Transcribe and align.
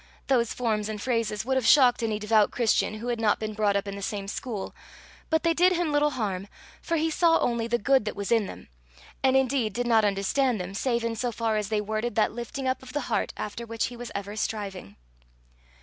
Those 0.25 0.51
forms 0.51 0.89
and 0.89 0.99
phrases 0.99 1.45
would 1.45 1.57
have 1.57 1.67
shocked 1.67 2.01
any 2.01 2.17
devout 2.17 2.49
Christian 2.49 2.95
who 2.95 3.09
had 3.09 3.19
not 3.21 3.39
been 3.39 3.53
brought 3.53 3.75
up 3.75 3.87
in 3.87 3.95
the 3.95 4.01
same 4.01 4.27
school; 4.27 4.73
but 5.29 5.43
they 5.43 5.53
did 5.53 5.73
him 5.73 5.91
little 5.91 6.09
harm, 6.09 6.47
for 6.81 6.97
he 6.97 7.11
saw 7.11 7.37
only 7.37 7.67
the 7.67 7.77
good 7.77 8.05
that 8.05 8.15
was 8.15 8.31
in 8.31 8.47
them, 8.47 8.67
and 9.21 9.37
indeed 9.37 9.73
did 9.73 9.85
not 9.85 10.03
understand 10.03 10.59
them 10.59 10.73
save 10.73 11.03
in 11.03 11.15
so 11.15 11.31
far 11.31 11.55
as 11.55 11.69
they 11.69 11.81
worded 11.81 12.15
that 12.15 12.31
lifting 12.31 12.67
up 12.67 12.81
of 12.81 12.93
the 12.93 13.01
heart 13.11 13.31
after 13.37 13.63
which 13.63 13.85
he 13.93 13.95
was 13.95 14.11
ever 14.15 14.35
striving. 14.35 14.95